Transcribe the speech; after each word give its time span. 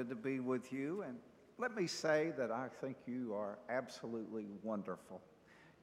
Good 0.00 0.08
to 0.08 0.16
be 0.16 0.40
with 0.40 0.72
you. 0.72 1.04
And 1.06 1.18
let 1.58 1.76
me 1.76 1.86
say 1.86 2.32
that 2.38 2.50
I 2.50 2.68
think 2.80 2.96
you 3.06 3.34
are 3.34 3.58
absolutely 3.68 4.46
wonderful. 4.62 5.20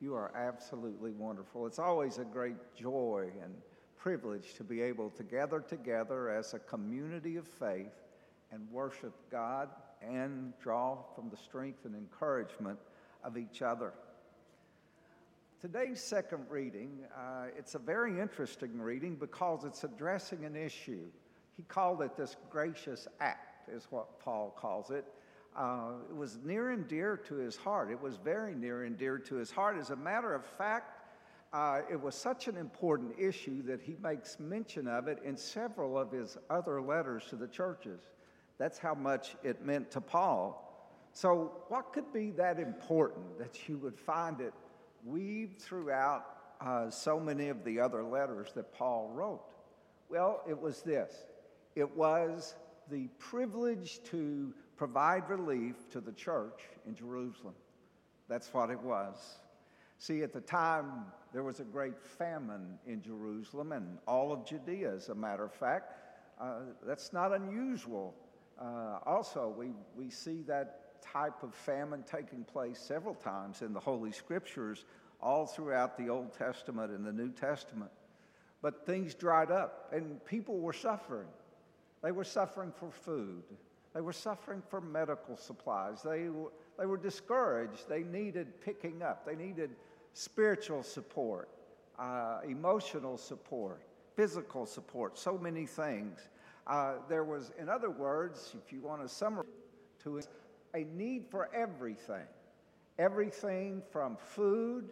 You 0.01 0.16
are 0.16 0.32
absolutely 0.36 1.12
wonderful. 1.12 1.67
It's 1.67 1.78
always 1.78 2.17
a 2.17 2.25
great 2.25 2.56
joy 2.75 3.30
and 3.43 3.53
privilege 3.95 4.56
to 4.56 4.64
be 4.64 4.82
able 4.82 5.11
to 5.11 5.24
gather 5.24 5.59
together 5.59 6.32
as 6.32 6.56
a 6.56 6.58
community 6.58 7.35
of 7.38 7.48
faith 7.48 7.93
and 8.52 8.68
worship 8.71 9.14
God 9.30 9.70
and 10.02 10.52
draw 10.59 10.97
from 11.13 11.29
the 11.29 11.38
strength 11.38 11.86
and 11.86 11.93
encouragement 11.93 12.79
of 13.23 13.38
each 13.38 13.61
other. 13.61 13.93
Today's 15.61 16.02
second 16.02 16.47
reading, 16.49 17.02
uh, 17.15 17.49
it's 17.55 17.75
a 17.75 17.79
very 17.79 18.20
interesting 18.20 18.81
reading 18.81 19.13
because 19.13 19.63
it's 19.63 19.84
addressing 19.84 20.43
an 20.43 20.55
issue. 20.55 21.05
He 21.55 21.61
called 21.68 22.02
it 22.02 22.18
this 22.18 22.36
gracious 22.49 23.07
act 23.20 23.46
is 23.71 23.88
what 23.89 24.20
Paul 24.20 24.55
calls 24.57 24.91
it. 24.91 25.05
Uh, 25.55 25.93
it 26.09 26.16
was 26.16 26.38
near 26.44 26.70
and 26.70 26.88
dear 26.88 27.17
to 27.17 27.35
his 27.35 27.55
heart. 27.55 27.90
It 27.90 28.02
was 28.02 28.17
very 28.17 28.53
near 28.53 28.84
and 28.84 28.98
dear 28.98 29.17
to 29.17 29.35
his 29.35 29.49
heart. 29.49 29.77
As 29.77 29.90
a 29.90 29.95
matter 29.95 30.35
of 30.35 30.45
fact, 30.45 30.98
uh, 31.53 31.81
it 31.90 31.99
was 31.99 32.13
such 32.13 32.48
an 32.48 32.57
important 32.57 33.13
issue 33.17 33.63
that 33.63 33.81
he 33.81 33.95
makes 34.02 34.40
mention 34.40 34.88
of 34.88 35.07
it 35.07 35.20
in 35.23 35.38
several 35.38 35.98
of 35.98 36.12
his 36.12 36.38
other 36.49 36.81
letters 36.81 37.23
to 37.30 37.35
the 37.35 37.48
churches. 37.48 38.02
That's 38.57 38.77
how 38.77 38.93
much 38.93 39.35
it 39.43 39.66
meant 39.66 39.91
to 39.91 40.02
Paul. 40.02 40.63
So, 41.13 41.54
what 41.70 41.93
could 41.93 42.13
be 42.13 42.31
that 42.31 42.59
important 42.59 43.40
that 43.40 43.68
you 43.68 43.77
would 43.79 43.98
find 43.98 44.40
it 44.41 44.54
weaved 45.05 45.59
throughout 45.59 46.26
uh, 46.59 46.90
so 46.90 47.20
many 47.20 47.49
of 47.49 47.63
the 47.63 47.79
other 47.79 48.04
letters 48.04 48.49
that 48.55 48.73
Paul 48.73 49.09
wrote? 49.13 49.41
Well, 50.09 50.41
it 50.48 50.59
was 50.59 50.81
this 50.81 51.12
it 51.76 51.95
was 51.95 52.55
the 52.90 53.08
privilege 53.20 54.02
to 54.05 54.54
provide 54.76 55.30
relief 55.30 55.90
to 55.91 56.02
the 56.02 56.12
church 56.12 56.62
in 56.86 56.96
Jerusalem. 56.96 57.55
That's 58.27 58.54
what 58.54 58.70
it 58.70 58.79
was. 58.79 59.40
See, 59.99 60.21
at 60.21 60.34
the 60.34 60.41
time, 60.41 61.05
there 61.34 61.44
was 61.44 61.60
a 61.60 61.63
great 61.63 61.99
famine 61.99 62.77
in 62.85 63.02
Jerusalem 63.02 63.71
and 63.71 63.98
all 64.08 64.32
of 64.32 64.46
Judea, 64.46 64.94
as 64.94 65.10
a 65.10 65.16
matter 65.16 65.44
of 65.46 65.54
fact. 65.54 65.94
Uh, 66.40 66.60
that's 66.86 67.12
not 67.14 67.34
unusual. 67.34 68.14
Uh, 68.60 69.00
also, 69.06 69.54
we, 69.58 69.72
we 69.96 70.10
see 70.10 70.44
that 70.44 71.02
type 71.02 71.42
of 71.42 71.54
famine 71.56 72.04
taking 72.04 72.44
place 72.44 72.80
several 72.80 73.16
times 73.16 73.62
in 73.62 73.74
the 73.74 73.80
Holy 73.80 74.12
Scriptures, 74.12 74.86
all 75.20 75.48
throughout 75.48 75.98
the 75.98 76.10
Old 76.10 76.32
Testament 76.34 76.92
and 76.92 77.06
the 77.06 77.12
New 77.12 77.32
Testament. 77.32 77.92
But 78.62 78.86
things 78.86 79.16
dried 79.16 79.52
up 79.52 79.90
and 79.92 80.24
people 80.26 80.60
were 80.60 80.74
suffering. 80.74 81.28
They 82.03 82.12
were 82.12 82.23
suffering 82.23 82.72
for 82.72 82.92
food. 82.92 83.44
They 83.94 84.02
were 84.02 84.14
suffering 84.14 84.62
for 84.70 84.80
medical 84.80 85.36
supplies. 85.36 86.04
They 86.04 86.30
were, 86.30 86.52
they 86.78 86.86
were 86.86 86.98
discouraged. 86.98 87.89
They 87.89 88.04
needed 88.04 88.62
picking 88.62 89.02
up. 89.02 89.26
They 89.26 89.36
needed 89.36 89.72
spiritual 90.14 90.84
support, 90.84 91.50
uh, 91.98 92.39
emotional 92.48 93.17
support, 93.17 93.81
physical 94.16 94.66
support, 94.66 95.17
so 95.17 95.38
many 95.38 95.66
things. 95.66 96.30
Uh, 96.67 96.95
there 97.08 97.23
was, 97.23 97.52
in 97.59 97.70
other 97.70 97.89
words, 97.89 98.56
if 98.66 98.73
you 98.73 98.82
want 98.82 99.02
to 99.02 99.08
summarize, 99.08 99.48
to 100.04 100.22
a 100.73 100.84
need 100.95 101.26
for 101.30 101.50
everything. 101.54 102.26
Everything 103.00 103.82
from 103.92 104.17
food 104.17 104.89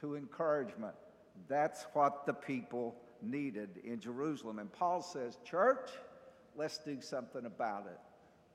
to 0.00 0.16
encouragement. 0.16 0.94
That's 1.48 1.84
what 1.92 2.26
the 2.26 2.32
people 2.32 2.94
needed 3.22 3.80
in 3.84 4.00
Jerusalem. 4.00 4.58
And 4.58 4.72
Paul 4.72 5.02
says, 5.02 5.38
Church, 5.44 5.90
let's 6.58 6.78
do 6.78 7.00
something 7.00 7.46
about 7.46 7.86
it. 7.86 7.98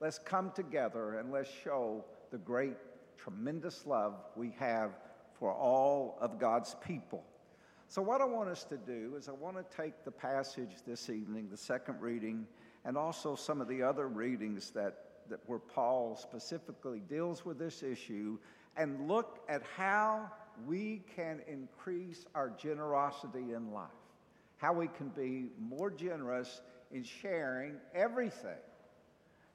Let's 0.01 0.19
come 0.19 0.51
together 0.51 1.15
and 1.15 1.31
let's 1.31 1.49
show 1.63 2.03
the 2.31 2.37
great, 2.37 2.75
tremendous 3.17 3.85
love 3.87 4.15
we 4.35 4.53
have 4.59 4.91
for 5.39 5.53
all 5.53 6.17
of 6.19 6.37
God's 6.37 6.75
people. 6.85 7.23
So, 7.87 8.01
what 8.01 8.21
I 8.21 8.25
want 8.25 8.49
us 8.49 8.65
to 8.65 8.77
do 8.77 9.13
is, 9.17 9.29
I 9.29 9.31
want 9.31 9.55
to 9.55 9.77
take 9.77 10.03
the 10.03 10.11
passage 10.11 10.71
this 10.85 11.09
evening, 11.09 11.47
the 11.49 11.57
second 11.57 12.01
reading, 12.01 12.45
and 12.85 12.97
also 12.97 13.35
some 13.35 13.61
of 13.61 13.67
the 13.67 13.81
other 13.83 14.07
readings 14.07 14.71
that, 14.71 14.97
that 15.29 15.39
where 15.45 15.59
Paul 15.59 16.15
specifically 16.15 17.01
deals 17.07 17.45
with 17.45 17.59
this 17.59 17.83
issue, 17.83 18.37
and 18.75 19.07
look 19.07 19.39
at 19.47 19.61
how 19.77 20.29
we 20.65 21.03
can 21.15 21.41
increase 21.47 22.25
our 22.35 22.49
generosity 22.49 23.53
in 23.53 23.71
life, 23.71 23.89
how 24.57 24.73
we 24.73 24.87
can 24.87 25.09
be 25.09 25.49
more 25.59 25.91
generous 25.91 26.61
in 26.93 27.03
sharing 27.03 27.75
everything. 27.93 28.61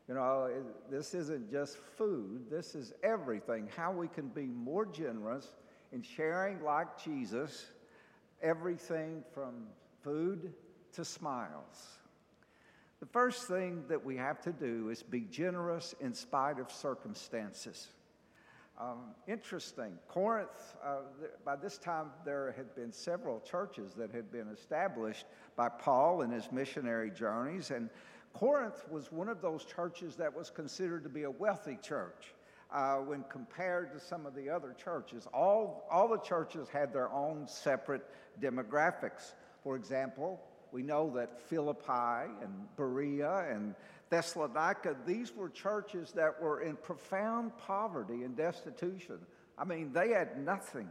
You 0.09 0.15
know, 0.15 0.51
this 0.91 1.15
isn't 1.15 1.51
just 1.51 1.77
food, 1.97 2.47
this 2.51 2.75
is 2.75 2.93
everything. 3.03 3.69
How 3.77 3.93
we 3.93 4.09
can 4.09 4.29
be 4.29 4.47
more 4.47 4.87
generous 4.87 5.53
in 5.93 6.03
sharing, 6.03 6.63
like 6.63 7.03
Jesus, 7.03 7.67
everything 8.43 9.23
from 9.35 9.67
food 10.03 10.53
to 10.93 11.05
smiles. 11.05 11.99
The 13.01 13.07
first 13.07 13.47
thing 13.47 13.85
that 13.89 14.05
we 14.05 14.17
have 14.17 14.41
to 14.43 14.53
do 14.53 14.91
is 14.91 15.03
be 15.03 15.21
generous 15.21 15.95
in 16.01 16.15
spite 16.15 16.59
of 16.59 16.71
circumstances. 16.73 17.89
Um, 18.81 19.15
interesting. 19.27 19.99
Corinth, 20.07 20.77
uh, 20.85 20.99
th- 21.19 21.33
by 21.45 21.57
this 21.57 21.79
time, 21.79 22.11
there 22.25 22.55
had 22.57 22.77
been 22.77 22.93
several 22.93 23.41
churches 23.41 23.93
that 23.95 24.13
had 24.13 24.31
been 24.31 24.49
established 24.49 25.27
by 25.57 25.69
Paul 25.69 26.23
in 26.23 26.31
his 26.31 26.53
missionary 26.53 27.11
journeys. 27.11 27.73
And 27.73 27.91
Corinth 28.35 28.85
was 28.89 29.11
one 29.11 29.29
of 29.29 29.43
those 29.43 29.65
churches 29.65 30.15
that 30.17 30.33
was 30.33 30.49
considered 30.51 31.03
to 31.03 31.09
be 31.09 31.25
a 31.25 31.31
wealthy 31.31 31.77
church 31.83 32.35
uh, 32.71 32.97
when 32.97 33.25
compared 33.29 33.93
to 33.95 33.99
some 33.99 34.27
of 34.27 34.35
the 34.37 34.49
other 34.49 34.77
churches. 34.81 35.27
All, 35.35 35.85
all 35.91 36.07
the 36.07 36.21
churches 36.21 36.69
had 36.69 36.93
their 36.93 37.11
own 37.11 37.49
separate 37.49 38.03
demographics. 38.41 39.35
For 39.65 39.75
example, 39.75 40.41
we 40.73 40.83
know 40.83 41.11
that 41.15 41.41
Philippi 41.41 42.31
and 42.43 42.53
Berea 42.77 43.47
and 43.51 43.75
Thessalonica, 44.11 44.97
these 45.07 45.35
were 45.35 45.49
churches 45.49 46.13
that 46.13 46.41
were 46.41 46.63
in 46.63 46.77
profound 46.77 47.57
poverty 47.59 48.23
and 48.23 48.37
destitution. 48.37 49.19
I 49.57 49.65
mean, 49.65 49.93
they 49.93 50.11
had 50.11 50.45
nothing. 50.45 50.89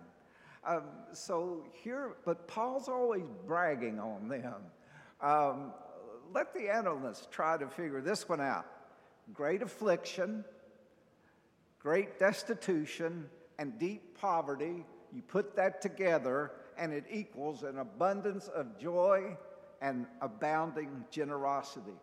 Um, 0.66 0.84
so 1.14 1.66
here, 1.84 2.16
but 2.26 2.48
Paul's 2.48 2.90
always 2.90 3.26
bragging 3.46 4.00
on 4.00 4.28
them. 4.28 4.56
Um, 5.22 5.72
let 6.34 6.54
the 6.54 6.70
analysts 6.70 7.28
try 7.32 7.58
to 7.58 7.68
figure 7.68 8.02
this 8.02 8.28
one 8.28 8.42
out. 8.42 8.66
Great 9.34 9.62
affliction, 9.62 10.44
great 11.80 12.20
destitution, 12.20 13.30
and 13.58 13.80
deep 13.80 14.20
poverty, 14.20 14.86
you 15.14 15.22
put 15.22 15.56
that 15.56 15.82
together, 15.82 16.52
and 16.78 16.94
it 16.94 17.06
equals 17.10 17.64
an 17.64 17.80
abundance 17.80 18.48
of 18.50 18.78
joy 18.78 19.38
and 19.82 20.06
abounding 20.22 21.06
generosity. 21.12 21.96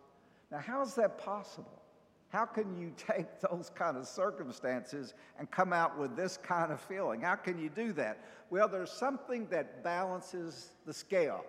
Now, 0.50 0.58
how 0.58 0.82
is 0.82 0.94
that 0.94 1.18
possible? 1.18 1.82
How 2.28 2.44
can 2.44 2.76
you 2.76 2.92
take 2.96 3.26
those 3.40 3.70
kind 3.74 3.96
of 3.96 4.06
circumstances 4.06 5.14
and 5.38 5.50
come 5.50 5.72
out 5.72 5.98
with 5.98 6.16
this 6.16 6.36
kind 6.36 6.72
of 6.72 6.80
feeling? 6.80 7.20
How 7.20 7.36
can 7.36 7.58
you 7.58 7.68
do 7.68 7.92
that? 7.94 8.24
Well, 8.50 8.68
there's 8.68 8.90
something 8.90 9.46
that 9.50 9.82
balances 9.84 10.70
the 10.84 10.92
scale, 10.92 11.44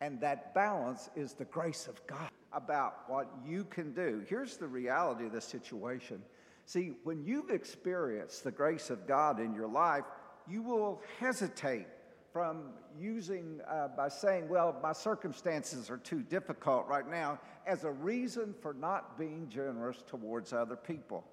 and 0.00 0.20
that 0.20 0.54
balance 0.54 1.10
is 1.16 1.32
the 1.34 1.46
grace 1.46 1.86
of 1.86 2.06
God 2.06 2.30
about 2.52 3.08
what 3.08 3.30
you 3.46 3.64
can 3.64 3.92
do. 3.92 4.22
Here's 4.28 4.56
the 4.56 4.66
reality 4.66 5.26
of 5.26 5.32
the 5.32 5.40
situation. 5.40 6.22
See, 6.66 6.92
when 7.04 7.24
you've 7.24 7.50
experienced 7.50 8.44
the 8.44 8.50
grace 8.50 8.90
of 8.90 9.06
God 9.06 9.40
in 9.40 9.54
your 9.54 9.68
life, 9.68 10.04
you 10.48 10.62
will 10.62 11.00
hesitate 11.18 11.86
from 12.32 12.70
using, 12.98 13.60
uh, 13.68 13.88
by 13.96 14.08
saying, 14.08 14.48
well, 14.48 14.76
my 14.82 14.92
circumstances 14.92 15.90
are 15.90 15.98
too 15.98 16.22
difficult 16.22 16.86
right 16.86 17.08
now, 17.08 17.38
as 17.66 17.84
a 17.84 17.90
reason 17.90 18.54
for 18.60 18.72
not 18.72 19.18
being 19.18 19.48
generous 19.48 20.02
towards 20.06 20.52
other 20.52 20.76
people. 20.76 21.24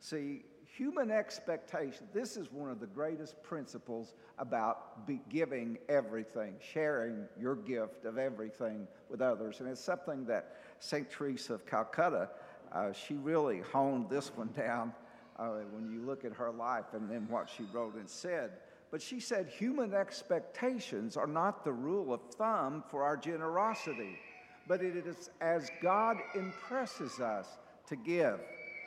See, 0.00 0.44
human 0.64 1.10
expectation, 1.10 2.06
this 2.12 2.36
is 2.36 2.52
one 2.52 2.70
of 2.70 2.80
the 2.80 2.86
greatest 2.86 3.42
principles 3.42 4.14
about 4.38 5.06
giving 5.28 5.78
everything, 5.88 6.54
sharing 6.72 7.26
your 7.38 7.56
gift 7.56 8.04
of 8.04 8.16
everything 8.16 8.86
with 9.10 9.20
others. 9.20 9.60
And 9.60 9.68
it's 9.68 9.80
something 9.80 10.24
that 10.26 10.56
St. 10.78 11.10
Teresa 11.10 11.54
of 11.54 11.66
Calcutta, 11.66 12.30
uh, 12.72 12.92
she 12.92 13.14
really 13.14 13.60
honed 13.72 14.08
this 14.08 14.30
one 14.36 14.50
down 14.56 14.92
uh, 15.38 15.48
when 15.72 15.90
you 15.90 16.02
look 16.02 16.24
at 16.24 16.32
her 16.32 16.50
life 16.50 16.86
and 16.92 17.10
then 17.10 17.26
what 17.28 17.48
she 17.48 17.64
wrote 17.72 17.94
and 17.94 18.08
said. 18.08 18.52
But 18.90 19.02
she 19.02 19.20
said 19.20 19.48
human 19.48 19.92
expectations 19.92 21.16
are 21.16 21.26
not 21.26 21.64
the 21.64 21.72
rule 21.72 22.12
of 22.14 22.20
thumb 22.36 22.82
for 22.90 23.02
our 23.02 23.16
generosity, 23.16 24.18
but 24.66 24.82
it 24.82 24.96
is 24.96 25.30
as 25.40 25.70
God 25.82 26.16
impresses 26.34 27.20
us 27.20 27.58
to 27.86 27.96
give. 27.96 28.40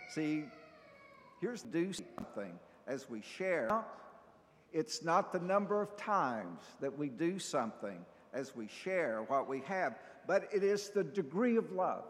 See, 0.09 0.45
here's 1.39 1.62
do 1.63 1.94
something 1.94 2.59
as 2.88 3.09
we 3.09 3.21
share. 3.21 3.83
It's 4.74 5.03
not 5.03 5.31
the 5.31 5.39
number 5.39 5.81
of 5.81 5.95
times 5.98 6.62
that 6.80 6.97
we 6.97 7.09
do 7.09 7.38
something 7.38 8.06
as 8.33 8.56
we 8.56 8.68
share 8.68 9.24
what 9.27 9.47
we 9.47 9.59
have, 9.62 10.00
but 10.25 10.47
it 10.54 10.63
is 10.63 10.89
the 10.89 11.04
degree 11.04 11.57
of 11.57 11.71
love. 11.71 12.06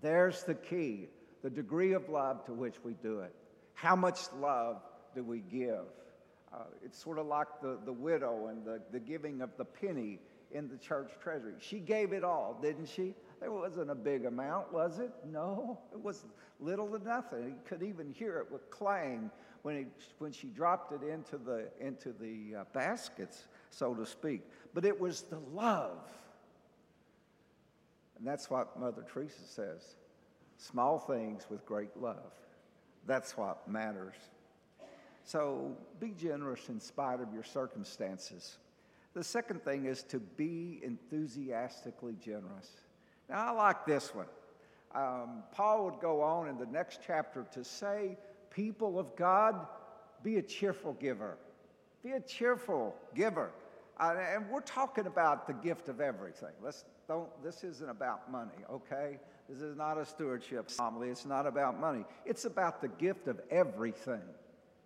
There's 0.00 0.44
the 0.44 0.54
key. 0.54 1.08
the 1.42 1.50
degree 1.50 1.92
of 1.92 2.08
love 2.08 2.44
to 2.44 2.52
which 2.52 2.76
we 2.84 2.92
do 3.02 3.20
it. 3.20 3.34
How 3.72 3.96
much 3.96 4.20
love 4.40 4.82
do 5.14 5.24
we 5.24 5.40
give? 5.40 5.86
Uh, 6.52 6.64
it's 6.84 6.98
sort 6.98 7.18
of 7.18 7.26
like 7.26 7.46
the, 7.62 7.78
the 7.84 7.92
widow 7.92 8.48
and 8.48 8.64
the, 8.64 8.80
the 8.90 8.98
giving 8.98 9.40
of 9.40 9.50
the 9.56 9.64
penny 9.64 10.18
in 10.52 10.68
the 10.68 10.76
church 10.76 11.12
treasury. 11.22 11.54
She 11.60 11.78
gave 11.78 12.12
it 12.12 12.24
all, 12.24 12.58
didn't 12.60 12.88
she? 12.88 13.14
There 13.40 13.52
wasn't 13.52 13.90
a 13.90 13.94
big 13.94 14.24
amount, 14.24 14.72
was 14.72 14.98
it? 14.98 15.12
No, 15.30 15.78
it 15.92 16.02
was 16.02 16.24
little 16.58 16.88
to 16.88 17.02
nothing. 17.04 17.44
You 17.44 17.54
could 17.64 17.82
even 17.82 18.10
hear 18.12 18.38
it 18.38 18.50
with 18.50 18.68
clang 18.70 19.30
when, 19.62 19.76
he, 19.76 19.86
when 20.18 20.32
she 20.32 20.48
dropped 20.48 20.92
it 20.92 21.06
into 21.06 21.38
the, 21.38 21.68
into 21.80 22.12
the 22.12 22.60
uh, 22.60 22.64
baskets, 22.72 23.46
so 23.70 23.94
to 23.94 24.04
speak. 24.04 24.42
But 24.74 24.84
it 24.84 24.98
was 24.98 25.22
the 25.22 25.38
love. 25.52 26.00
And 28.18 28.26
that's 28.26 28.50
what 28.50 28.78
Mother 28.78 29.04
Teresa 29.10 29.42
says 29.46 29.94
small 30.58 30.98
things 30.98 31.46
with 31.48 31.64
great 31.64 31.96
love. 31.96 32.32
That's 33.06 33.36
what 33.36 33.66
matters. 33.66 34.16
So 35.24 35.76
be 36.00 36.10
generous 36.10 36.68
in 36.68 36.80
spite 36.80 37.20
of 37.20 37.32
your 37.32 37.44
circumstances. 37.44 38.58
The 39.14 39.24
second 39.24 39.62
thing 39.62 39.86
is 39.86 40.02
to 40.04 40.18
be 40.20 40.80
enthusiastically 40.82 42.16
generous. 42.24 42.70
Now, 43.28 43.48
I 43.48 43.50
like 43.50 43.86
this 43.86 44.14
one. 44.14 44.26
Um, 44.94 45.42
Paul 45.52 45.84
would 45.84 46.00
go 46.00 46.22
on 46.22 46.48
in 46.48 46.58
the 46.58 46.66
next 46.66 47.00
chapter 47.06 47.46
to 47.52 47.64
say, 47.64 48.16
People 48.50 48.98
of 48.98 49.14
God, 49.14 49.66
be 50.24 50.38
a 50.38 50.42
cheerful 50.42 50.94
giver. 50.94 51.36
Be 52.02 52.12
a 52.12 52.20
cheerful 52.20 52.96
giver. 53.14 53.50
Uh, 53.98 54.16
and 54.34 54.48
we're 54.48 54.60
talking 54.60 55.06
about 55.06 55.46
the 55.46 55.52
gift 55.52 55.88
of 55.88 56.00
everything. 56.00 56.52
Let's 56.62 56.84
don't, 57.10 57.28
this 57.42 57.64
isn't 57.64 57.90
about 57.90 58.30
money, 58.30 58.52
okay? 58.70 59.18
This 59.48 59.60
is 59.62 59.76
not 59.76 59.98
a 59.98 60.06
stewardship 60.06 60.70
homily. 60.78 61.08
It's 61.08 61.26
not 61.26 61.44
about 61.44 61.80
money. 61.80 62.04
It's 62.24 62.44
about 62.44 62.80
the 62.80 62.86
gift 62.86 63.26
of 63.26 63.40
everything. 63.50 64.22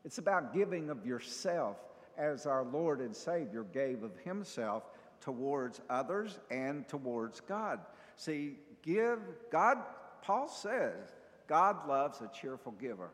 It's 0.04 0.18
about 0.18 0.52
giving 0.52 0.90
of 0.90 1.06
yourself 1.06 1.76
as 2.16 2.46
our 2.46 2.64
Lord 2.64 3.00
and 3.00 3.14
Savior 3.14 3.64
gave 3.64 4.02
of 4.02 4.16
Himself 4.18 4.84
towards 5.20 5.80
others 5.88 6.38
and 6.50 6.86
towards 6.88 7.40
God. 7.40 7.80
See, 8.16 8.58
give, 8.82 9.18
God, 9.50 9.78
Paul 10.22 10.48
says, 10.48 11.14
God 11.48 11.88
loves 11.88 12.20
a 12.20 12.30
cheerful 12.38 12.72
giver. 12.72 13.10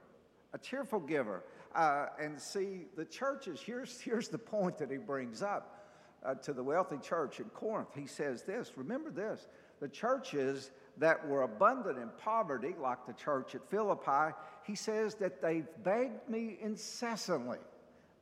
A 0.53 0.59
cheerful 0.59 1.01
giver. 1.01 1.45
Uh, 1.75 2.07
and 2.21 2.41
see, 2.41 2.87
the 2.97 3.05
churches, 3.05 3.61
here's, 3.65 4.01
here's 4.01 4.29
the 4.29 4.39
point 4.39 4.79
that 4.79 4.91
he 4.91 4.97
brings 4.97 5.43
up 5.43 5.81
uh, 6.25 6.35
to 6.35 6.53
the 6.53 6.63
wealthy 6.63 6.99
church 6.99 7.39
in 7.39 7.47
Corinth. 7.47 7.91
He 7.95 8.07
says 8.07 8.43
this 8.43 8.73
remember 8.77 9.11
this 9.11 9.47
the 9.81 9.89
churches 9.89 10.71
that 10.99 11.27
were 11.27 11.43
abundant 11.43 11.99
in 11.99 12.11
poverty, 12.23 12.75
like 12.81 13.07
the 13.07 13.13
church 13.13 13.55
at 13.55 13.69
Philippi, 13.71 14.35
he 14.65 14.75
says 14.75 15.15
that 15.17 15.41
they've 15.41 15.67
begged 15.83 16.29
me 16.29 16.59
incessantly. 16.61 17.59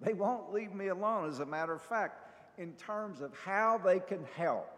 They 0.01 0.15
won't 0.15 0.53
leave 0.53 0.73
me 0.73 0.89
alone, 0.89 1.29
as 1.29 1.41
a 1.41 1.47
matter 1.47 1.75
of 1.75 1.83
fact, 1.83 2.25
in 2.59 2.73
terms 2.75 3.21
of 3.21 3.37
how 3.37 3.79
they 3.79 4.01
can 4.01 4.25
help 4.37 4.69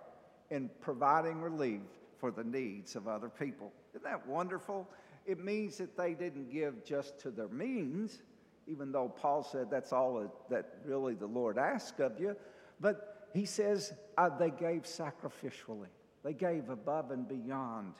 in 0.50 0.70
providing 0.81 1.40
relief 1.40 1.82
for 2.19 2.31
the 2.31 2.44
needs 2.44 2.96
of 2.96 3.08
other 3.08 3.28
people. 3.28 3.72
Isn't 3.94 4.04
that 4.04 4.26
wonderful? 4.26 4.88
It 5.26 5.42
means 5.42 5.78
that 5.78 5.96
they 5.96 6.14
didn't 6.14 6.50
give 6.50 6.84
just 6.84 7.19
to 7.20 7.31
their 7.31 7.48
means, 7.48 8.22
even 8.66 8.92
though 8.92 9.08
Paul 9.08 9.42
said 9.42 9.70
that's 9.70 9.92
all 9.92 10.31
that 10.48 10.75
really 10.84 11.14
the 11.14 11.26
Lord 11.26 11.58
asked 11.58 12.00
of 12.00 12.19
you. 12.19 12.37
But 12.81 13.28
he 13.32 13.44
says 13.44 13.92
uh, 14.19 14.28
they 14.28 14.50
gave 14.50 14.82
sacrificially, 14.82 15.88
they 16.25 16.32
gave 16.32 16.69
above 16.69 17.11
and 17.11 17.28
beyond. 17.28 17.94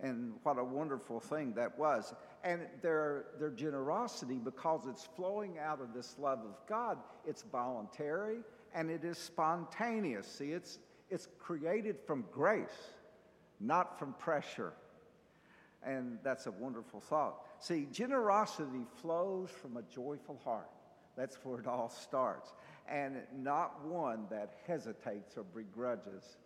And 0.00 0.34
what 0.42 0.58
a 0.58 0.64
wonderful 0.64 1.20
thing 1.20 1.54
that 1.54 1.78
was. 1.78 2.14
And 2.44 2.62
their, 2.82 3.26
their 3.38 3.50
generosity, 3.50 4.36
because 4.36 4.82
it's 4.86 5.08
flowing 5.16 5.58
out 5.58 5.80
of 5.80 5.94
this 5.94 6.16
love 6.18 6.40
of 6.40 6.54
God, 6.68 6.98
it's 7.26 7.42
voluntary 7.42 8.38
and 8.74 8.90
it 8.90 9.04
is 9.04 9.18
spontaneous. 9.18 10.26
See, 10.26 10.52
it's, 10.52 10.78
it's 11.08 11.28
created 11.38 11.96
from 12.06 12.24
grace, 12.30 12.90
not 13.58 13.98
from 13.98 14.12
pressure. 14.14 14.74
And 15.82 16.18
that's 16.22 16.46
a 16.46 16.50
wonderful 16.50 17.00
thought. 17.00 17.42
See, 17.58 17.86
generosity 17.90 18.84
flows 19.00 19.50
from 19.50 19.76
a 19.76 19.82
joyful 19.82 20.38
heart. 20.44 20.68
That's 21.16 21.36
where 21.42 21.60
it 21.60 21.66
all 21.66 21.88
starts. 21.88 22.52
And 22.88 23.16
not 23.34 23.84
one 23.84 24.26
that 24.30 24.54
hesitates 24.66 25.38
or 25.38 25.44
begrudges. 25.44 26.36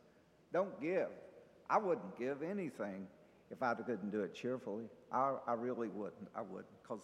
Don't 0.52 0.80
give. 0.80 1.08
I 1.68 1.78
wouldn't 1.78 2.18
give 2.18 2.42
anything 2.42 3.06
if 3.50 3.62
I 3.62 3.74
couldn't 3.74 4.10
do 4.10 4.22
it 4.22 4.34
cheerfully. 4.34 4.84
I, 5.12 5.34
I 5.46 5.54
really 5.54 5.88
wouldn't. 5.88 6.28
I 6.34 6.42
wouldn't. 6.42 6.82
Because 6.82 7.02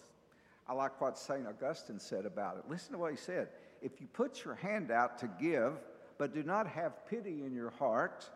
I 0.69 0.73
like 0.73 1.01
what 1.01 1.17
St. 1.19 1.47
Augustine 1.47 2.01
said 2.01 2.27
about 2.27 2.57
it. 2.57 2.65
Listen 2.69 2.93
to 2.93 2.99
what 2.99 3.13
he 3.13 3.17
said. 3.17 3.49
If 3.83 4.01
you 4.01 4.09
put 4.13 4.45
your 4.45 4.55
hand 4.55 4.91
out 4.91 5.19
to 5.19 5.31
give, 5.41 5.75
but 6.19 6.35
do 6.35 6.43
not 6.43 6.67
have 6.67 7.07
pity 7.07 7.45
in 7.45 7.55
your 7.55 7.71
heart, 7.71 8.29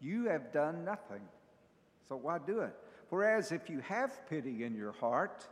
you 0.00 0.28
have 0.28 0.52
done 0.52 0.84
nothing. 0.84 1.20
So 2.08 2.16
why 2.16 2.38
do 2.38 2.60
it? 2.60 2.74
Whereas 3.10 3.52
if 3.52 3.70
you 3.70 3.80
have 3.80 4.26
pity 4.28 4.64
in 4.64 4.74
your 4.74 4.92
heart, 4.92 5.46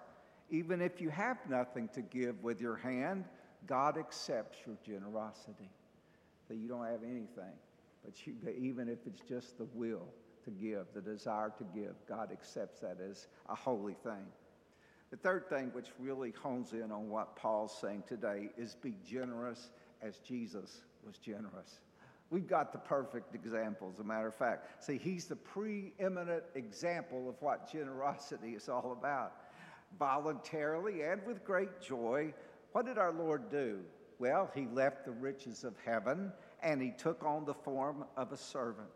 even 0.51 0.81
if 0.81 1.01
you 1.01 1.11
have 1.11 1.39
nothing 1.49 1.89
to 1.95 2.03
give 2.03 2.43
with 2.43 2.61
your 2.61 2.77
hand, 2.77 3.25
God 3.67 3.99
accepts 3.99 4.59
your 4.67 4.77
generosity. 4.85 5.71
That 6.49 6.57
you 6.57 6.69
don't 6.69 6.85
have 6.85 7.03
anything, 7.03 7.53
but 8.07 8.27
you, 8.27 8.35
even 8.57 8.89
if 8.89 9.01
it's 9.05 9.21
just 9.29 9.59
the 9.59 9.67
will 9.75 10.07
to 10.45 10.51
give, 10.51 10.87
the 10.95 11.01
desire 11.01 11.53
to 11.59 11.65
give, 11.75 11.95
God 12.09 12.31
accepts 12.31 12.81
that 12.81 12.99
as 13.11 13.27
a 13.49 13.55
holy 13.55 13.95
thing. 13.95 14.25
The 15.11 15.17
third 15.17 15.49
thing, 15.49 15.71
which 15.73 15.89
really 15.99 16.33
hones 16.41 16.73
in 16.73 16.93
on 16.93 17.09
what 17.09 17.35
Paul's 17.37 17.77
saying 17.81 18.05
today, 18.09 18.51
is 18.57 18.77
be 18.77 18.95
generous 19.05 19.71
as 20.03 20.19
Jesus 20.19 20.83
was 21.05 21.19
generous. 21.19 21.81
We've 22.31 22.47
got 22.47 22.73
the 22.73 22.79
perfect 22.79 23.35
example, 23.35 23.91
as 23.93 23.99
a 23.99 24.05
matter 24.05 24.29
of 24.29 24.35
fact. 24.35 24.85
See, 24.85 24.99
he's 24.99 25.27
the 25.27 25.37
preeminent 25.37 26.45
example 26.55 27.29
of 27.29 27.37
what 27.41 27.71
generosity 27.71 28.55
is 28.55 28.69
all 28.69 28.97
about. 28.99 29.33
Voluntarily 29.99 31.03
and 31.03 31.25
with 31.27 31.45
great 31.45 31.81
joy, 31.81 32.33
what 32.73 32.87
did 32.87 32.99
our 32.99 33.13
Lord 33.13 33.51
do? 33.51 33.81
Well, 34.19 34.51
he 34.55 34.67
left 34.73 35.05
the 35.05 35.13
riches 35.13 35.63
of 35.63 35.75
heaven 35.85 36.33
and 36.67 36.83
he 36.83 36.91
took 36.91 37.23
on 37.23 37.45
the 37.45 37.55
form 37.55 38.05
of 38.17 38.33
a 38.33 38.37
servant. 38.37 38.89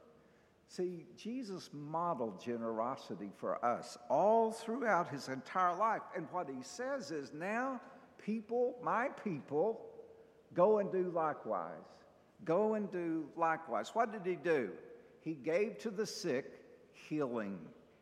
See, 0.67 1.07
Jesus 1.17 1.71
modeled 1.73 2.43
generosity 2.43 3.31
for 3.37 3.65
us 3.65 3.97
all 4.09 4.51
throughout 4.51 5.09
his 5.09 5.29
entire 5.29 5.77
life. 5.77 6.03
And 6.17 6.27
what 6.33 6.49
he 6.49 6.65
says 6.65 7.13
is 7.13 7.33
now, 7.33 7.81
people, 8.19 8.75
my 8.83 9.09
people, 9.23 9.87
go 10.53 10.79
and 10.79 10.91
do 10.91 11.13
likewise. 11.15 11.79
Go 12.45 12.75
and 12.75 12.91
do 12.91 13.27
likewise. 13.37 13.91
What 13.95 14.13
did 14.13 14.29
he 14.29 14.37
do? 14.37 14.71
He 15.21 15.35
gave 15.35 15.79
to 15.79 15.91
the 15.91 16.07
sick 16.07 16.47
healing, 17.09 17.59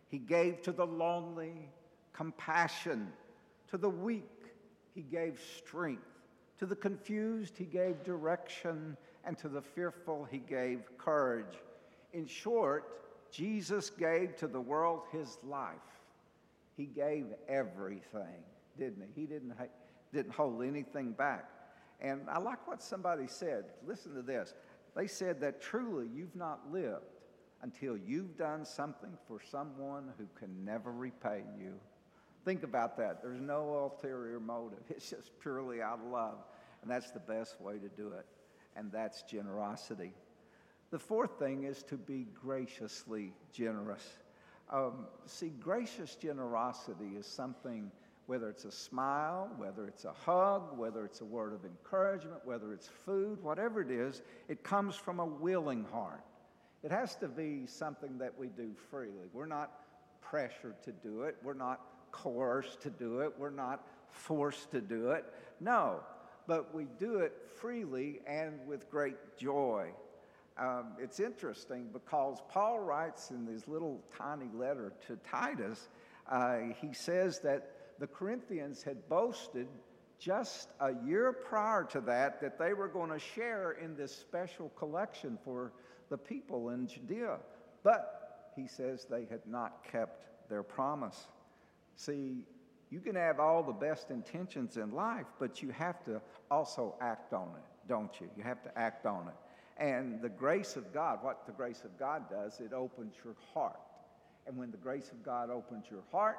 he 0.08 0.18
gave 0.18 0.62
to 0.62 0.72
the 0.72 0.86
lonely 0.86 1.68
compassion, 2.14 3.08
to 3.68 3.76
the 3.76 3.90
weak, 3.90 4.54
he 4.94 5.02
gave 5.02 5.38
strength, 5.58 6.02
to 6.58 6.64
the 6.64 6.76
confused, 6.76 7.58
he 7.58 7.64
gave 7.64 8.02
direction, 8.02 8.96
and 9.28 9.36
to 9.36 9.48
the 9.48 9.60
fearful, 9.60 10.26
he 10.30 10.38
gave 10.38 10.80
courage. 10.96 11.58
In 12.14 12.26
short, 12.26 13.30
Jesus 13.30 13.90
gave 13.90 14.34
to 14.36 14.48
the 14.48 14.60
world 14.60 15.02
his 15.12 15.36
life. 15.44 15.76
He 16.78 16.86
gave 16.86 17.26
everything, 17.46 18.42
didn't 18.78 19.02
he? 19.14 19.20
He 19.20 19.26
didn't, 19.26 19.52
didn't 20.14 20.32
hold 20.32 20.62
anything 20.64 21.12
back. 21.12 21.44
And 22.00 22.22
I 22.30 22.38
like 22.38 22.66
what 22.66 22.82
somebody 22.82 23.26
said. 23.26 23.64
Listen 23.86 24.14
to 24.14 24.22
this. 24.22 24.54
They 24.96 25.06
said 25.06 25.42
that 25.42 25.60
truly 25.60 26.06
you've 26.14 26.34
not 26.34 26.72
lived 26.72 27.04
until 27.60 27.98
you've 27.98 28.34
done 28.38 28.64
something 28.64 29.12
for 29.26 29.40
someone 29.50 30.04
who 30.16 30.26
can 30.38 30.64
never 30.64 30.90
repay 30.90 31.42
you. 31.60 31.74
Think 32.46 32.62
about 32.62 32.96
that. 32.96 33.20
There's 33.22 33.42
no 33.42 33.90
ulterior 33.92 34.40
motive, 34.40 34.78
it's 34.88 35.10
just 35.10 35.38
purely 35.42 35.82
out 35.82 35.98
of 36.02 36.10
love. 36.10 36.38
And 36.80 36.90
that's 36.90 37.10
the 37.10 37.20
best 37.20 37.60
way 37.60 37.74
to 37.74 37.88
do 37.88 38.12
it. 38.12 38.24
And 38.78 38.92
that's 38.92 39.22
generosity. 39.22 40.12
The 40.90 40.98
fourth 41.00 41.38
thing 41.38 41.64
is 41.64 41.82
to 41.84 41.96
be 41.96 42.28
graciously 42.40 43.32
generous. 43.52 44.06
Um, 44.70 45.06
see, 45.26 45.48
gracious 45.48 46.14
generosity 46.14 47.16
is 47.18 47.26
something, 47.26 47.90
whether 48.26 48.48
it's 48.48 48.64
a 48.64 48.70
smile, 48.70 49.50
whether 49.56 49.86
it's 49.88 50.04
a 50.04 50.12
hug, 50.12 50.78
whether 50.78 51.04
it's 51.04 51.22
a 51.22 51.24
word 51.24 51.54
of 51.54 51.64
encouragement, 51.64 52.40
whether 52.44 52.72
it's 52.72 52.88
food, 53.04 53.42
whatever 53.42 53.82
it 53.82 53.90
is, 53.90 54.22
it 54.48 54.62
comes 54.62 54.94
from 54.94 55.18
a 55.18 55.26
willing 55.26 55.84
heart. 55.92 56.22
It 56.84 56.92
has 56.92 57.16
to 57.16 57.26
be 57.26 57.66
something 57.66 58.16
that 58.18 58.38
we 58.38 58.46
do 58.48 58.70
freely. 58.90 59.28
We're 59.32 59.46
not 59.46 59.72
pressured 60.20 60.80
to 60.84 60.92
do 60.92 61.22
it, 61.22 61.36
we're 61.42 61.54
not 61.54 61.80
coerced 62.12 62.80
to 62.82 62.90
do 62.90 63.20
it, 63.20 63.32
we're 63.38 63.50
not 63.50 63.84
forced 64.08 64.70
to 64.70 64.80
do 64.80 65.10
it. 65.10 65.24
No, 65.60 66.00
but 66.48 66.74
we 66.74 66.86
do 66.98 67.18
it 67.18 67.32
freely 67.60 68.18
and 68.26 68.58
with 68.66 68.90
great 68.90 69.16
joy 69.38 69.88
um, 70.58 70.94
it's 70.98 71.20
interesting 71.20 71.88
because 71.92 72.38
Paul 72.48 72.80
writes 72.80 73.30
in 73.30 73.46
this 73.46 73.68
little 73.68 74.02
tiny 74.16 74.50
letter 74.52 74.92
to 75.06 75.16
Titus 75.30 75.88
Uh, 76.28 76.74
he 76.80 76.92
says 76.92 77.40
that 77.40 77.70
the 77.98 78.06
Corinthians 78.06 78.82
had 78.82 79.08
boasted 79.08 79.66
just 80.18 80.68
a 80.80 80.92
year 81.06 81.32
prior 81.32 81.84
to 81.84 82.00
that 82.02 82.40
that 82.40 82.58
they 82.58 82.74
were 82.74 82.88
going 82.88 83.10
to 83.10 83.18
share 83.18 83.72
in 83.72 83.96
this 83.96 84.14
special 84.14 84.68
collection 84.70 85.38
for 85.44 85.72
the 86.10 86.18
people 86.18 86.70
in 86.70 86.86
Judea. 86.86 87.38
But 87.82 88.52
he 88.56 88.66
says 88.66 89.06
they 89.08 89.24
had 89.30 89.46
not 89.46 89.84
kept 89.90 90.48
their 90.48 90.62
promise. 90.62 91.28
See, 91.96 92.44
you 92.90 93.00
can 93.00 93.14
have 93.14 93.38
all 93.38 93.62
the 93.62 93.72
best 93.72 94.10
intentions 94.10 94.76
in 94.76 94.92
life, 94.92 95.26
but 95.38 95.62
you 95.62 95.70
have 95.70 96.02
to 96.04 96.20
also 96.50 96.94
act 97.00 97.32
on 97.32 97.48
it, 97.48 97.88
don't 97.88 98.10
you? 98.20 98.28
You 98.36 98.42
have 98.42 98.62
to 98.62 98.78
act 98.78 99.04
on 99.04 99.28
it. 99.28 99.82
And 99.82 100.20
the 100.20 100.28
grace 100.28 100.76
of 100.76 100.92
God, 100.92 101.18
what 101.22 101.46
the 101.46 101.52
grace 101.52 101.82
of 101.84 101.96
God 101.98 102.30
does, 102.30 102.60
it 102.60 102.72
opens 102.72 103.14
your 103.24 103.34
heart. 103.52 103.78
And 104.46 104.56
when 104.56 104.70
the 104.70 104.78
grace 104.78 105.10
of 105.10 105.22
God 105.22 105.50
opens 105.50 105.84
your 105.90 106.02
heart, 106.10 106.38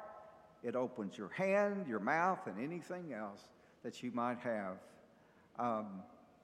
it 0.62 0.76
opens 0.76 1.16
your 1.16 1.28
hand, 1.28 1.86
your 1.88 2.00
mouth, 2.00 2.40
and 2.46 2.62
anything 2.62 3.14
else 3.14 3.40
that 3.82 4.02
you 4.02 4.10
might 4.12 4.38
have. 4.40 4.76
Um, 5.58 6.02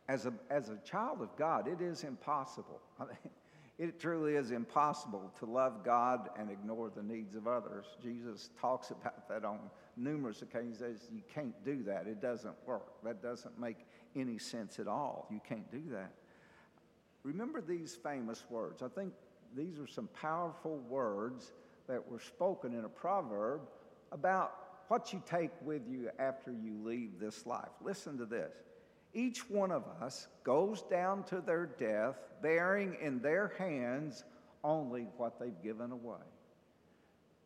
as, 0.09 0.25
a, 0.25 0.33
as 0.51 0.71
a 0.71 0.79
child 0.85 1.21
of 1.21 1.37
God, 1.37 1.69
it 1.69 1.83
is 1.83 2.05
impossible. 2.05 2.81
it 3.79 4.01
truly 4.01 4.37
is 4.37 4.53
impossible 4.53 5.33
to 5.41 5.47
love 5.47 5.85
God 5.85 6.31
and 6.39 6.51
ignore 6.51 6.91
the 6.95 7.03
needs 7.03 7.35
of 7.35 7.47
others. 7.47 7.85
Jesus 8.03 8.51
talks 8.61 8.91
about 8.91 9.29
that 9.29 9.45
on 9.45 9.59
numerous 9.97 10.43
occasions. 10.43 11.09
You 11.13 11.23
can't 11.33 11.65
do 11.65 11.83
that. 11.85 12.07
It 12.07 12.21
doesn't 12.21 12.55
work. 12.67 13.03
That 13.05 13.23
doesn't 13.23 13.59
make 13.59 13.79
any 14.15 14.39
sense 14.39 14.79
at 14.79 14.89
all. 14.89 15.27
You 15.31 15.41
can't 15.47 15.71
do 15.71 15.83
that. 15.93 16.13
Remember 17.23 17.61
these 17.61 17.95
famous 17.95 18.45
words. 18.51 18.83
I 18.83 18.89
think 18.89 19.13
these 19.57 19.79
are 19.79 19.87
some 19.87 20.09
powerful 20.21 20.79
words 20.89 21.53
that 21.89 22.07
were 22.11 22.21
spoken 22.21 22.75
in 22.75 22.85
a 22.85 22.89
proverb 22.89 23.63
about 24.13 24.53
what 24.89 25.13
you 25.13 25.23
take 25.29 25.51
with 25.63 25.83
you 25.89 26.11
after 26.19 26.53
you 26.53 26.77
leave 26.85 27.19
this 27.19 27.47
life. 27.47 27.71
Listen 27.83 28.17
to 28.19 28.27
this. 28.27 28.53
Each 29.15 29.49
one 29.49 29.73
of 29.73 29.85
us 30.01 30.29
goes 30.45 30.83
down 30.83 31.25
to 31.25 31.41
their 31.41 31.67
death 31.67 32.17
bearing 32.43 32.97
in 33.01 33.21
their 33.21 33.53
hands 33.59 34.25
only 34.63 35.09
what 35.17 35.41
they've 35.41 35.63
given 35.63 35.91
away, 35.91 36.21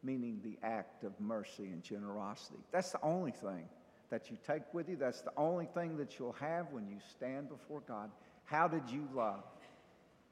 meaning 0.03 0.41
the 0.43 0.59
act 0.67 1.05
of 1.05 1.19
mercy 1.21 1.65
and 1.65 1.83
generosity. 1.83 2.59
That's 2.73 2.93
the 2.93 3.03
only 3.03 3.33
thing 3.33 3.69
that 4.11 4.31
you 4.31 4.37
take 4.47 4.63
with 4.73 4.89
you. 4.89 4.97
That's 4.97 5.21
the 5.21 5.33
only 5.37 5.67
thing 5.67 5.97
that 5.99 6.19
you'll 6.19 6.33
have 6.33 6.67
when 6.73 6.89
you 6.89 6.97
stand 7.11 7.49
before 7.49 7.83
God. 7.87 8.11
How 8.45 8.67
did 8.67 8.89
you 8.91 9.09
love? 9.15 9.45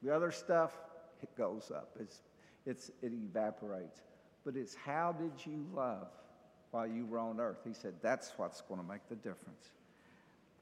The 0.03 0.13
other 0.13 0.31
stuff, 0.31 0.73
it 1.21 1.29
goes 1.37 1.71
up, 1.73 1.91
it's, 1.99 2.21
it's, 2.65 2.89
it 3.01 3.11
evaporates. 3.13 4.01
But 4.45 4.55
it's 4.55 4.75
how 4.75 5.13
did 5.13 5.31
you 5.45 5.65
love 5.73 6.07
while 6.71 6.87
you 6.87 7.05
were 7.05 7.19
on 7.19 7.39
earth? 7.39 7.59
He 7.65 7.73
said 7.73 7.93
that's 8.01 8.31
what's 8.37 8.61
going 8.61 8.79
to 8.79 8.87
make 8.87 9.07
the 9.09 9.15
difference. 9.15 9.71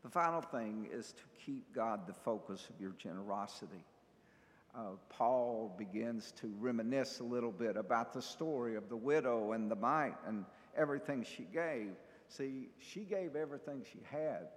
The 0.03 0.09
final 0.09 0.41
thing 0.41 0.87
is 0.91 1.13
to 1.13 1.23
keep 1.45 1.73
God 1.73 2.07
the 2.07 2.13
focus 2.13 2.67
of 2.69 2.79
your 2.81 2.93
generosity. 2.97 3.83
Uh, 4.75 4.95
Paul 5.09 5.75
begins 5.77 6.31
to 6.33 6.53
reminisce 6.59 7.19
a 7.19 7.23
little 7.23 7.51
bit 7.51 7.77
about 7.77 8.13
the 8.13 8.21
story 8.21 8.75
of 8.75 8.89
the 8.89 8.95
widow 8.95 9.53
and 9.53 9.71
the 9.71 9.75
mite 9.75 10.15
and 10.27 10.45
everything 10.75 11.23
she 11.23 11.43
gave. 11.43 11.91
See, 12.27 12.69
she 12.79 13.01
gave 13.01 13.35
everything 13.35 13.83
she 13.91 13.99
had. 14.09 14.47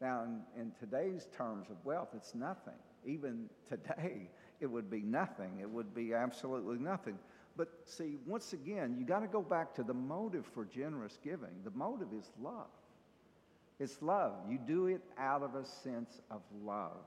Now, 0.00 0.24
in, 0.24 0.42
in 0.60 0.72
today's 0.78 1.28
terms 1.36 1.70
of 1.70 1.76
wealth, 1.84 2.10
it's 2.14 2.34
nothing 2.34 2.74
even 3.06 3.48
today, 3.68 4.28
it 4.60 4.66
would 4.66 4.90
be 4.90 5.00
nothing. 5.00 5.58
It 5.60 5.68
would 5.68 5.94
be 5.94 6.14
absolutely 6.14 6.78
nothing. 6.78 7.18
But 7.56 7.68
see, 7.84 8.16
once 8.26 8.52
again, 8.52 8.96
you 8.98 9.06
got 9.06 9.20
to 9.20 9.28
go 9.28 9.42
back 9.42 9.74
to 9.76 9.82
the 9.82 9.94
motive 9.94 10.46
for 10.46 10.64
generous 10.64 11.18
giving. 11.22 11.62
The 11.64 11.70
motive 11.70 12.08
is 12.18 12.30
love. 12.42 12.66
It's 13.78 14.02
love. 14.02 14.34
You 14.48 14.58
do 14.58 14.86
it 14.86 15.02
out 15.18 15.42
of 15.42 15.54
a 15.54 15.64
sense 15.64 16.20
of 16.30 16.40
love. 16.64 17.04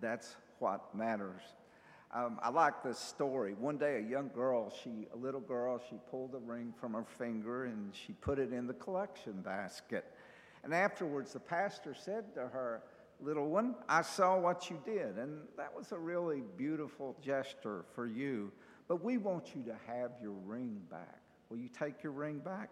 That's 0.00 0.36
what 0.58 0.94
matters. 0.94 1.42
Um, 2.14 2.38
I 2.42 2.48
like 2.48 2.82
this 2.82 2.98
story. 2.98 3.54
One 3.54 3.76
day, 3.76 3.96
a 3.96 4.10
young 4.10 4.30
girl, 4.34 4.72
she, 4.82 5.06
a 5.12 5.16
little 5.16 5.40
girl, 5.40 5.80
she 5.90 5.96
pulled 6.10 6.34
a 6.34 6.38
ring 6.38 6.72
from 6.80 6.94
her 6.94 7.04
finger 7.04 7.64
and 7.64 7.94
she 7.94 8.14
put 8.14 8.38
it 8.38 8.52
in 8.52 8.66
the 8.66 8.72
collection 8.74 9.42
basket. 9.42 10.06
And 10.64 10.72
afterwards, 10.74 11.34
the 11.34 11.40
pastor 11.40 11.94
said 11.94 12.34
to 12.34 12.40
her, 12.40 12.82
little 13.20 13.48
one, 13.48 13.74
I 13.88 14.02
saw 14.02 14.38
what 14.38 14.70
you 14.70 14.80
did. 14.86 15.18
And 15.18 15.42
that 15.58 15.74
was 15.76 15.92
a 15.92 15.98
really 15.98 16.42
beautiful 16.56 17.14
gesture 17.22 17.84
for 17.94 18.06
you. 18.06 18.52
But 18.86 19.04
we 19.04 19.18
want 19.18 19.54
you 19.54 19.62
to 19.64 19.76
have 19.86 20.12
your 20.22 20.32
ring 20.32 20.80
back. 20.90 21.20
Will 21.50 21.58
you 21.58 21.68
take 21.68 22.02
your 22.02 22.12
ring 22.12 22.38
back? 22.38 22.70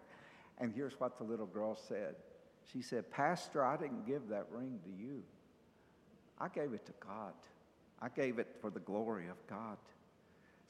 And 0.57 0.73
here's 0.73 0.99
what 0.99 1.19
the 1.19 1.23
little 1.23 1.45
girl 1.45 1.75
said 1.75 2.15
She 2.71 2.81
said, 2.81 3.11
Pastor, 3.11 3.63
I 3.63 3.77
didn't 3.77 4.07
give 4.07 4.29
that 4.29 4.47
ring 4.49 4.79
to 4.83 4.89
you. 4.89 5.21
I 6.39 6.47
gave 6.47 6.73
it 6.73 6.85
to 6.87 6.93
God. 6.99 7.33
I 8.01 8.09
gave 8.09 8.39
it 8.39 8.55
for 8.61 8.69
the 8.69 8.79
glory 8.79 9.27
of 9.27 9.37
God. 9.47 9.77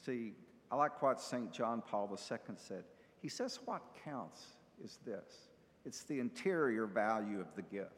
See, 0.05 0.33
I 0.71 0.75
like 0.75 1.01
what 1.01 1.19
St. 1.19 1.51
John 1.51 1.81
Paul 1.81 2.09
II 2.11 2.37
said. 2.55 2.83
He 3.21 3.29
says, 3.29 3.59
What 3.65 3.81
counts 4.03 4.45
is 4.83 4.99
this 5.05 5.49
it's 5.85 6.03
the 6.03 6.19
interior 6.19 6.85
value 6.85 7.39
of 7.39 7.47
the 7.55 7.61
gift. 7.61 7.91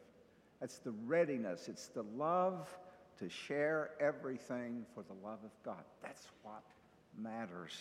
It's 0.61 0.79
the 0.79 0.91
readiness, 0.91 1.67
it's 1.67 1.87
the 1.87 2.03
love 2.15 2.69
to 3.19 3.29
share 3.29 3.91
everything 3.99 4.85
for 4.93 5.03
the 5.03 5.13
love 5.25 5.39
of 5.43 5.51
God. 5.63 5.83
That's 6.01 6.27
what 6.43 6.63
matters. 7.17 7.73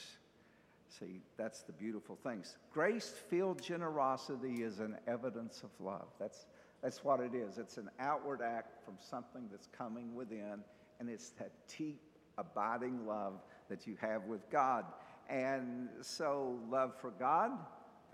See, 0.89 1.21
that's 1.37 1.63
the 1.63 1.73
beautiful 1.73 2.17
things. 2.17 2.57
Grace 2.73 3.15
filled 3.29 3.63
generosity 3.63 4.63
is 4.63 4.81
an 4.81 4.97
evidence 5.07 5.63
of 5.63 5.71
love. 5.85 6.09
That's, 6.19 6.47
that's 6.83 7.05
what 7.05 7.21
it 7.21 7.35
is. 7.35 7.59
It's 7.59 7.77
an 7.77 7.91
outward 8.01 8.41
act 8.43 8.85
from 8.85 8.95
something 8.99 9.49
that's 9.51 9.69
coming 9.77 10.15
within, 10.15 10.61
and 11.01 11.09
it's 11.09 11.31
that 11.31 11.53
deep, 11.77 12.01
abiding 12.37 13.07
love 13.07 13.35
that 13.69 13.87
you 13.87 13.97
have 14.01 14.25
with 14.25 14.49
God. 14.51 14.85
And 15.29 15.89
so, 16.01 16.59
love 16.71 16.95
for 17.01 17.11
God 17.11 17.53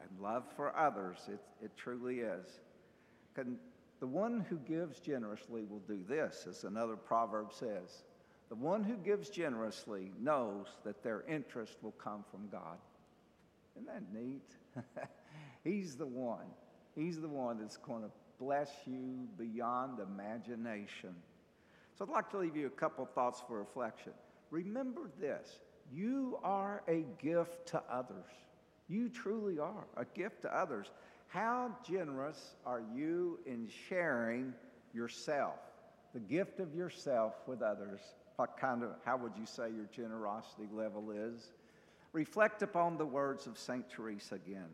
and 0.01 0.21
love 0.21 0.45
for 0.57 0.77
others, 0.77 1.19
it, 1.29 1.41
it 1.63 1.77
truly 1.77 2.21
is. 2.21 2.61
Can, 3.35 3.57
the 4.01 4.07
one 4.07 4.45
who 4.49 4.57
gives 4.57 4.99
generously 4.99 5.65
will 5.65 5.83
do 5.87 6.01
this, 6.09 6.47
as 6.49 6.65
another 6.65 6.97
proverb 6.97 7.53
says. 7.53 8.05
The 8.49 8.55
one 8.57 8.85
who 8.85 8.97
gives 8.97 9.31
generously 9.31 10.13
knows 10.21 10.67
that 10.85 11.03
their 11.03 11.25
interest 11.29 11.77
will 11.83 11.93
come 11.93 12.25
from 12.31 12.49
God. 12.49 12.79
Isn't 13.75 13.87
that 13.87 14.13
neat? 14.13 14.57
He's 15.65 15.97
the 15.97 16.07
one. 16.07 16.47
He's 16.95 17.21
the 17.21 17.29
one 17.29 17.59
that's 17.59 17.77
going 17.79 18.03
to 18.03 18.11
bless 18.39 18.71
you 18.87 19.27
beyond 19.39 19.99
imagination. 20.01 21.15
So 21.97 22.05
I'd 22.05 22.11
like 22.11 22.31
to 22.31 22.39
leave 22.39 22.57
you 22.57 22.67
a 22.67 22.71
couple 22.71 23.07
thoughts 23.07 23.43
for 23.47 23.59
reflection. 23.59 24.13
Remember 24.51 25.11
this 25.21 25.61
you 25.93 26.39
are 26.43 26.83
a 26.89 27.05
gift 27.23 27.67
to 27.69 27.83
others. 27.91 28.31
You 28.89 29.09
truly 29.09 29.59
are 29.59 29.87
a 29.97 30.05
gift 30.05 30.43
to 30.43 30.57
others. 30.57 30.91
How 31.29 31.77
generous 31.87 32.55
are 32.67 32.83
you 32.95 33.39
in 33.47 33.69
sharing 33.89 34.55
yourself, 34.93 35.59
the 36.13 36.21
gift 36.21 36.61
of 36.61 36.75
yourself 36.75 37.35
with 37.47 37.63
others? 37.63 38.01
What 38.37 38.57
kind 38.57 38.83
of, 38.83 38.91
how 39.05 39.17
would 39.17 39.33
you 39.39 39.47
say 39.47 39.71
your 39.71 39.89
generosity 39.95 40.69
level 40.73 41.11
is? 41.11 41.53
Reflect 42.13 42.63
upon 42.63 42.97
the 42.97 43.07
words 43.07 43.47
of 43.47 43.59
St. 43.59 43.89
Teresa 43.89 44.37
again. 44.37 44.69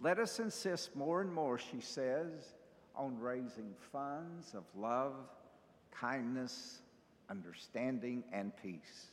Let 0.00 0.18
us 0.18 0.40
insist 0.40 0.96
more 0.96 1.20
and 1.20 1.32
more, 1.32 1.58
she 1.58 1.80
says, 1.80 2.54
on 2.96 3.18
raising 3.18 3.74
funds 3.92 4.54
of 4.54 4.64
love, 4.76 5.14
kindness, 6.00 6.80
understanding, 7.28 8.24
and 8.32 8.52
peace. 8.62 9.12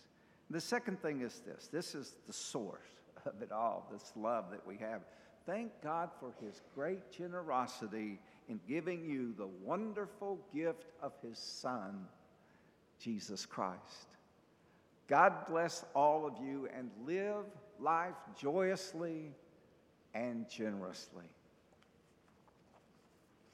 The 0.49 0.61
second 0.61 1.01
thing 1.01 1.21
is 1.21 1.41
this 1.45 1.67
this 1.71 1.95
is 1.95 2.15
the 2.25 2.33
source 2.33 2.79
of 3.25 3.41
it 3.41 3.51
all, 3.51 3.87
this 3.91 4.13
love 4.15 4.45
that 4.51 4.65
we 4.65 4.77
have. 4.77 5.01
Thank 5.45 5.71
God 5.81 6.09
for 6.19 6.33
his 6.41 6.61
great 6.75 7.11
generosity 7.11 8.19
in 8.49 8.59
giving 8.67 9.05
you 9.05 9.33
the 9.37 9.47
wonderful 9.63 10.39
gift 10.53 10.85
of 11.01 11.13
his 11.21 11.37
Son, 11.37 12.05
Jesus 12.99 13.45
Christ. 13.45 14.07
God 15.07 15.33
bless 15.47 15.85
all 15.95 16.27
of 16.27 16.33
you 16.45 16.67
and 16.77 16.89
live 17.05 17.45
life 17.79 18.15
joyously 18.37 19.31
and 20.13 20.49
generously. 20.49 21.23